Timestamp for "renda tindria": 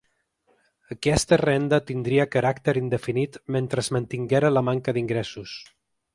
1.41-2.25